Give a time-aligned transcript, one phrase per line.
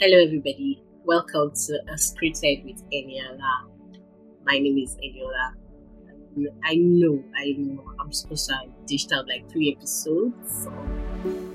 [0.00, 0.82] Hello, everybody.
[1.04, 3.70] Welcome to Unscripted with Eniola.
[4.44, 5.52] My name is Eniola.
[6.64, 10.72] I know, I know, I'm supposed to have dished out like three episodes of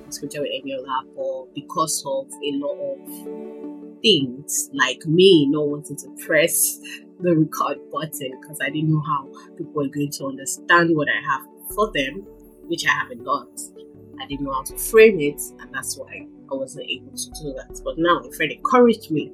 [0.08, 6.26] Unscripted with Eniola, but because of a lot of things, like me not wanting to
[6.26, 6.80] press
[7.20, 9.28] the record button because I didn't know how
[9.58, 11.46] people are going to understand what I have
[11.76, 12.26] for them,
[12.70, 13.50] which I haven't got.
[14.22, 17.54] I didn't know how to frame it, and that's why I wasn't able to do
[17.54, 17.82] that.
[17.84, 19.32] But now a friend encouraged me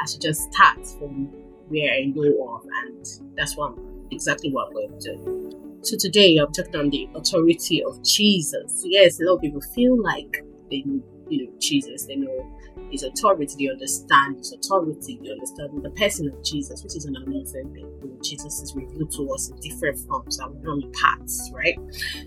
[0.00, 1.26] I should just start from
[1.68, 5.78] where I know of, and that's what I'm, exactly what I'm going to do.
[5.82, 8.82] So today I'm talking on the authority of Jesus.
[8.84, 10.84] Yes, a lot of people feel like they
[11.28, 12.52] you know Jesus, they know
[12.90, 17.16] his authority, they understand his authority, they understand the person of Jesus, which is an
[17.16, 17.90] amazing thing.
[18.02, 21.78] You know, Jesus is revealed to us in different forms and we parts, right?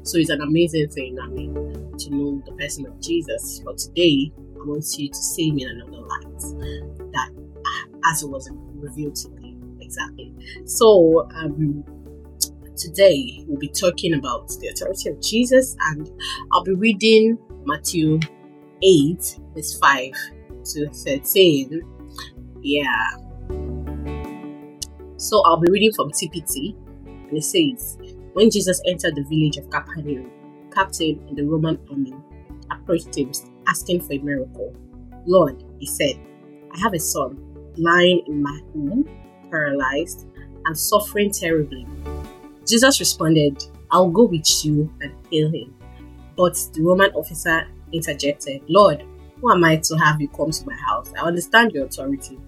[0.04, 1.54] So it's an amazing thing, I mean,
[1.98, 3.62] to know the person of Jesus.
[3.64, 6.40] But today I want you to see me in another light
[7.14, 7.32] that
[8.12, 10.34] as it was revealed to me exactly.
[10.66, 11.84] So um
[12.78, 16.10] today we'll be talking about the authority of Jesus and
[16.52, 18.20] I'll be reading Matthew
[18.82, 20.14] 8 verse 5
[20.66, 21.82] to 13.
[22.62, 23.10] Yeah.
[25.18, 27.98] So I'll be reading from TPT, and it says,
[28.34, 30.32] When Jesus entered the village of Capernaum,
[30.72, 32.14] captain in the Roman army
[32.72, 33.32] approached him
[33.68, 34.76] asking for a miracle.
[35.26, 36.20] Lord, he said,
[36.74, 37.38] I have a son
[37.78, 39.10] lying in my home,
[39.50, 40.28] paralyzed
[40.66, 41.86] and suffering terribly.
[42.68, 45.76] Jesus responded, I'll go with you and heal him.
[46.36, 49.04] But the Roman officer interjected, Lord,
[49.42, 51.12] who am I to have you come to my house?
[51.18, 52.40] I understand your authority.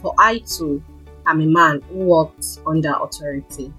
[0.00, 0.82] For I too
[1.26, 3.72] am a man who walks under authority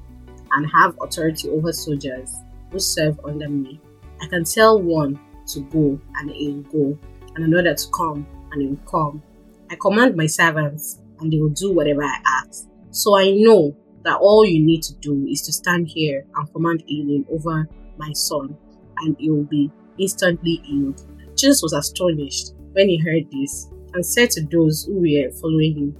[0.52, 2.36] and have authority over soldiers
[2.72, 3.80] who serve under me.
[4.22, 7.00] I can tell one to go and he will go,
[7.36, 9.24] and another to come and he will come.
[9.70, 12.68] I command my servants and they will do whatever I ask.
[12.92, 16.84] So I know that all you need to do is to stand here and command
[16.86, 17.68] healing over
[17.98, 18.58] my son,
[18.98, 21.02] and he will be instantly healed.
[21.42, 25.98] Jesus was astonished when he heard this and said to those who were following him,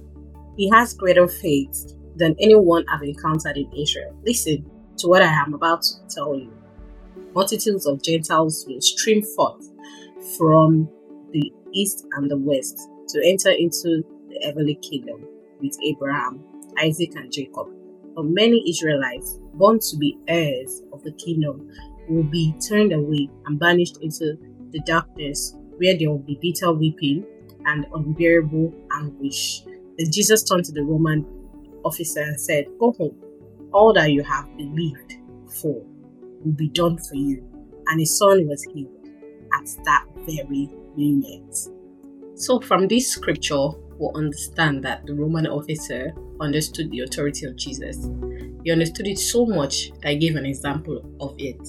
[0.56, 4.16] He has greater faith than anyone I've encountered in Israel.
[4.24, 4.64] Listen
[4.98, 6.52] to what I am about to tell you.
[7.34, 9.68] Multitudes of Gentiles will stream forth
[10.38, 10.88] from
[11.32, 12.78] the east and the west
[13.08, 15.26] to enter into the heavenly kingdom
[15.60, 16.44] with Abraham,
[16.78, 17.66] Isaac, and Jacob.
[18.14, 21.68] But many Israelites, born to be heirs of the kingdom,
[22.08, 24.36] will be turned away and banished into
[24.72, 27.24] the darkness where there will be bitter weeping
[27.66, 29.62] and unbearable anguish.
[29.98, 31.26] Then Jesus turned to the Roman
[31.84, 33.16] officer and said, Go home.
[33.72, 35.14] All that you have believed
[35.60, 35.82] for
[36.44, 37.48] will be done for you.
[37.88, 39.08] And his son was healed
[39.54, 41.68] at that very moment.
[42.34, 43.68] So, from this scripture,
[43.98, 48.08] we'll understand that the Roman officer understood the authority of Jesus.
[48.64, 51.60] He understood it so much that he gave an example of it.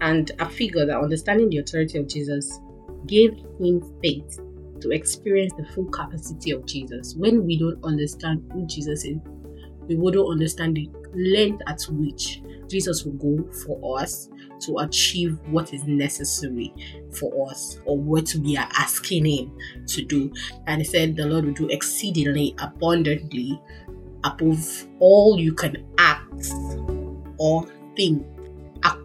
[0.00, 2.60] And a figure that understanding the authority of Jesus
[3.06, 4.40] gave him faith
[4.80, 7.14] to experience the full capacity of Jesus.
[7.16, 9.16] When we don't understand who Jesus is,
[9.86, 14.28] we wouldn't understand the length at which Jesus will go for us
[14.60, 16.72] to achieve what is necessary
[17.12, 19.52] for us or what we are asking Him
[19.88, 20.32] to do.
[20.66, 23.60] And He said, The Lord will do exceedingly abundantly
[24.24, 26.56] above all you can ask
[27.38, 27.66] or
[27.96, 28.26] think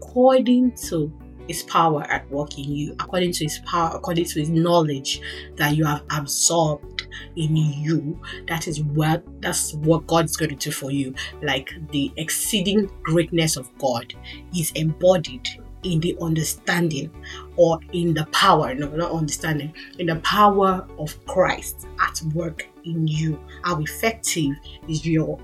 [0.10, 1.12] according to
[1.48, 5.22] his power at work in you, according to his power, according to his knowledge
[5.56, 8.20] that you have absorbed in you.
[8.48, 11.14] That is what that's what God's going to do for you.
[11.44, 14.14] Like the exceeding greatness of God
[14.56, 15.48] is embodied
[15.84, 17.12] in the understanding
[17.56, 23.08] or in the power, no, not understanding, in the power of Christ at work in
[23.08, 23.40] you.
[23.64, 24.56] How effective
[24.88, 25.40] is your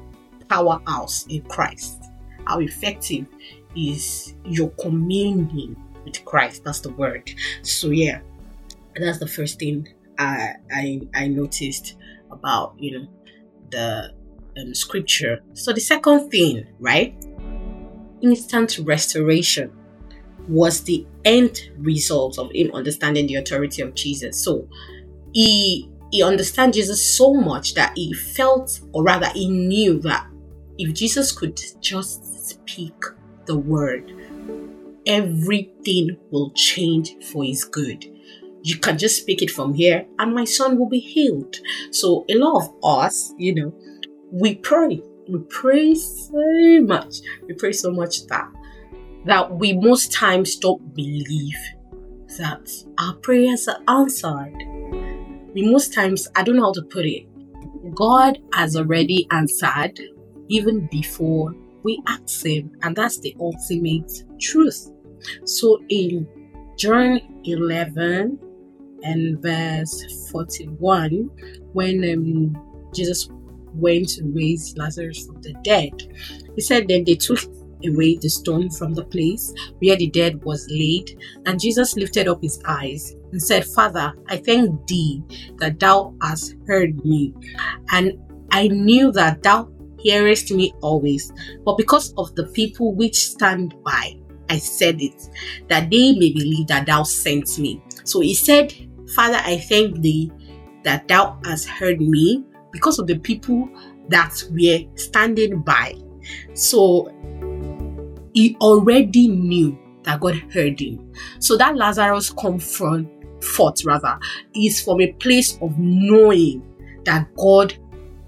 [0.49, 2.03] powerhouse in Christ?
[2.45, 3.25] How effective
[3.75, 6.63] is your communion with Christ.
[6.63, 7.29] That's the word.
[7.61, 8.21] So yeah,
[8.95, 9.87] that's the first thing
[10.17, 11.95] I I, I noticed
[12.31, 13.07] about you know
[13.71, 14.13] the
[14.59, 15.41] um, scripture.
[15.53, 17.15] So the second thing, right?
[18.21, 19.71] Instant restoration
[20.47, 24.43] was the end result of him understanding the authority of Jesus.
[24.43, 24.67] So
[25.33, 30.27] he he understand Jesus so much that he felt, or rather, he knew that
[30.77, 32.93] if Jesus could just speak
[33.45, 34.11] the word,
[35.05, 38.05] everything will change for his good.
[38.63, 41.55] You can just speak it from here, and my son will be healed.
[41.91, 43.73] So, a lot of us, you know,
[44.31, 45.01] we pray.
[45.27, 47.17] We pray so much.
[47.47, 48.51] We pray so much that
[49.25, 51.57] that we most times don't believe
[52.37, 52.69] that
[52.99, 54.55] our prayers are answered.
[55.53, 57.25] we most times, I don't know how to put it,
[57.95, 59.99] God has already answered
[60.47, 64.11] even before we ask Him, and that's the ultimate
[64.41, 64.91] truth.
[65.45, 66.27] So in
[66.77, 68.39] John 11
[69.03, 71.29] and verse 41,
[71.73, 73.29] when um, Jesus
[73.73, 75.93] went to raise Lazarus from the dead,
[76.55, 77.39] he said, Then they took
[77.85, 81.17] away the stone from the place where the dead was laid.
[81.45, 85.21] And Jesus lifted up his eyes and said, Father, I thank thee
[85.57, 87.33] that thou hast heard me.
[87.91, 88.13] And
[88.51, 89.69] I knew that thou
[90.05, 91.33] hearest me always.
[91.65, 94.17] But because of the people which stand by,
[94.49, 95.29] I said it,
[95.67, 97.81] that they may believe that thou sent me.
[98.03, 98.73] So he said,
[99.15, 100.31] Father, I thank thee
[100.83, 103.67] that thou hast heard me because of the people
[104.09, 105.95] that were standing by.
[106.53, 107.11] So
[108.33, 111.11] he already knew that God heard him.
[111.39, 113.09] So that Lazarus come from
[113.41, 114.19] forth rather
[114.55, 116.63] is from a place of knowing
[117.05, 117.77] that God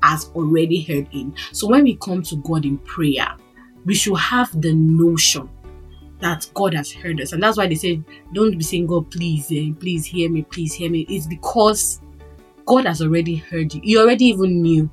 [0.03, 1.33] has already heard him.
[1.51, 3.35] So when we come to God in prayer,
[3.85, 5.49] we should have the notion
[6.19, 7.33] that God has heard us.
[7.33, 8.01] And that's why they say,
[8.33, 11.05] don't be saying, God, please, eh, please hear me, please hear me.
[11.09, 12.01] It's because
[12.65, 13.81] God has already heard you.
[13.83, 14.89] You already even knew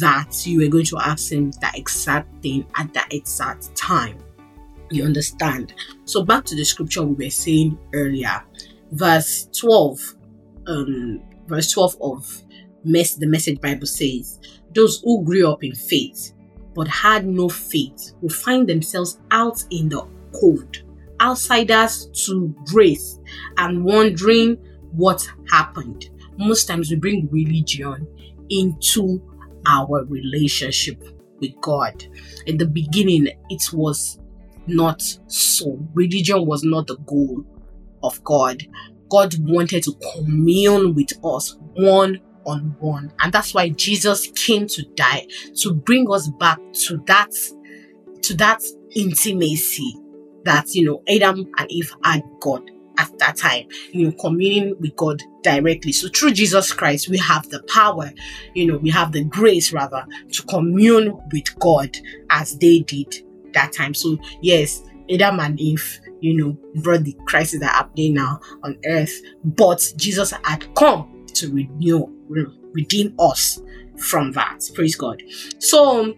[0.00, 4.18] that you were going to ask Him that exact thing at that exact time.
[4.90, 5.74] You understand?
[6.04, 8.42] So back to the scripture we were saying earlier,
[8.92, 10.16] verse 12,
[10.66, 12.42] um, verse 12 of
[12.88, 14.40] mess the message Bible says,
[14.74, 16.32] those who grew up in faith
[16.74, 20.06] but had no faith will find themselves out in the
[20.38, 20.78] cold,
[21.20, 23.18] outsiders to grace
[23.56, 24.56] and wondering
[24.92, 26.10] what happened.
[26.36, 28.06] Most times we bring religion
[28.48, 29.20] into
[29.66, 31.02] our relationship
[31.40, 32.04] with God.
[32.46, 34.18] In the beginning, it was
[34.66, 35.78] not so.
[35.94, 37.44] Religion was not the goal
[38.02, 38.66] of God.
[39.08, 42.20] God wanted to commune with us one
[42.56, 43.12] one.
[43.20, 47.32] And that's why Jesus came to die to bring us back to that
[48.22, 48.62] to that
[48.94, 49.94] intimacy
[50.44, 54.94] that you know Adam and Eve had God at that time, you know, communing with
[54.96, 55.92] God directly.
[55.92, 58.10] So through Jesus Christ, we have the power,
[58.54, 61.96] you know, we have the grace rather to commune with God
[62.30, 63.14] as they did
[63.52, 63.94] that time.
[63.94, 69.16] So yes, Adam and Eve, you know, brought the crisis that happening now on earth,
[69.44, 72.06] but Jesus had come to renew,
[72.72, 73.60] redeem us
[73.96, 74.68] from that.
[74.74, 75.22] Praise God.
[75.58, 76.14] So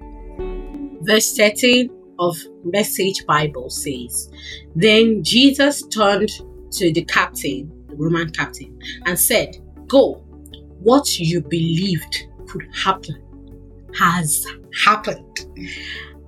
[1.03, 4.31] verse 13 of Message Bible says,
[4.75, 6.31] Then Jesus turned
[6.73, 9.57] to the captain, the Roman captain, and said,
[9.87, 10.15] Go,
[10.81, 13.23] what you believed could happen
[13.99, 14.47] has
[14.85, 15.47] happened.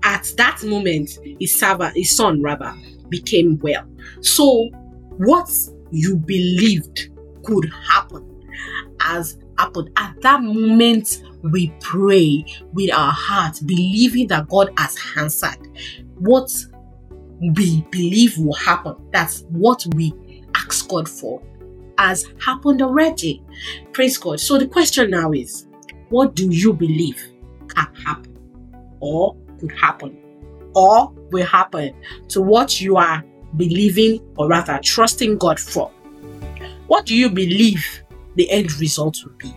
[0.03, 2.75] At that moment, his servant, his son rather,
[3.09, 3.87] became well.
[4.21, 4.69] So,
[5.19, 5.51] what
[5.91, 7.11] you believed
[7.45, 8.32] could happen
[9.01, 9.91] has happened.
[9.97, 15.59] At that moment, we pray with our heart, believing that God has answered
[16.19, 16.51] what
[17.57, 18.95] we believe will happen.
[19.13, 20.13] That's what we
[20.55, 21.43] ask God for
[21.99, 23.43] has happened already.
[23.93, 24.41] Praise God.
[24.41, 25.67] So the question now is
[26.09, 27.21] what do you believe
[27.69, 28.37] can happen
[29.01, 30.19] or could happen
[30.75, 31.95] or will happen
[32.29, 33.25] to what you are
[33.57, 35.91] believing or rather trusting God for?
[36.87, 38.02] What do you believe
[38.37, 39.53] the end result will be?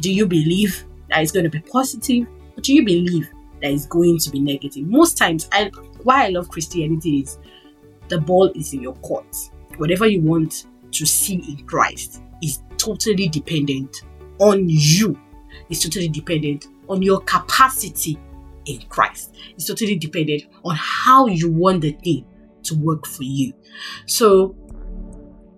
[0.00, 3.30] Do you believe that it's going to be positive or do you believe
[3.60, 4.86] that it's going to be negative?
[4.86, 5.70] Most times, I,
[6.02, 7.38] why I love Christianity is
[8.08, 9.36] the ball is in your court
[9.76, 14.02] whatever you want to see in Christ is totally dependent
[14.38, 15.18] on you.
[15.70, 18.18] It's totally dependent on your capacity
[18.66, 19.34] in Christ.
[19.54, 22.24] It's totally dependent on how you want the thing
[22.64, 23.52] to work for you.
[24.06, 24.54] So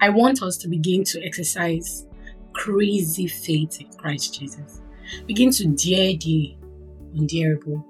[0.01, 2.07] I want us to begin to exercise
[2.55, 4.81] crazy faith in Christ Jesus.
[5.27, 6.57] Begin to dare the
[7.15, 7.85] undareable.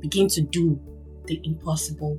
[0.00, 0.80] Begin to do
[1.26, 2.18] the impossible.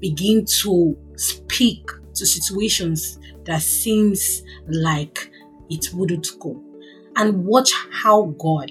[0.00, 5.30] Begin to speak to situations that seems like
[5.68, 6.62] it wouldn't go.
[7.16, 8.70] And watch how God,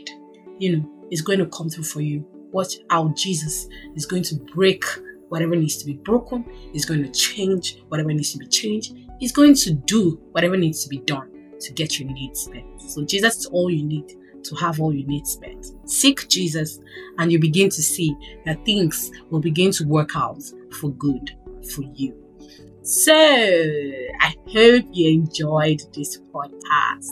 [0.57, 2.25] you know, is going to come through for you.
[2.51, 4.83] Watch how Jesus is going to break
[5.29, 9.31] whatever needs to be broken, is going to change whatever needs to be changed, He's
[9.31, 12.63] going to do whatever needs to be done to get your needs met.
[12.77, 15.65] So Jesus is all you need to have all your needs met.
[15.85, 16.79] Seek Jesus
[17.17, 20.41] and you begin to see that things will begin to work out
[20.79, 21.31] for good
[21.73, 22.15] for you.
[22.81, 27.09] So, I hope you enjoyed this podcast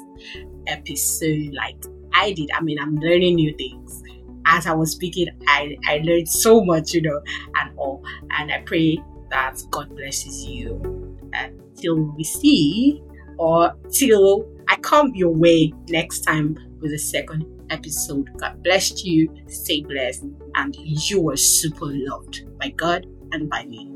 [0.66, 1.78] episode like
[2.14, 2.50] I did.
[2.54, 4.02] I mean, I'm learning new things.
[4.46, 7.22] As I was speaking, I, I learned so much, you know,
[7.58, 8.04] and all.
[8.32, 8.98] And I pray
[9.30, 13.04] that God blesses you until we see
[13.38, 18.30] or till I come your way next time with the second episode.
[18.38, 20.26] God bless you, stay blessed,
[20.56, 23.94] and you are super loved by God and by me.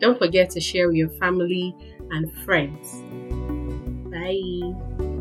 [0.00, 1.74] Don't forget to share with your family
[2.10, 3.02] and friends.
[4.10, 5.11] Bye.